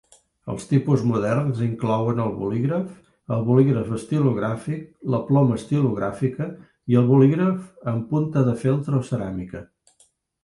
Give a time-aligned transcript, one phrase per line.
[0.51, 2.87] Els tipus moderns inclouen el bolígraf,
[3.35, 6.47] el bolígraf estilogràfic, la ploma estilogràfica
[6.93, 9.63] i el bolígraf amb punta de feltre o ceràmica.